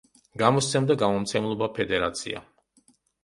[0.41, 2.41] გამოსცემდა გამომცემლობა „ფედერაცია“.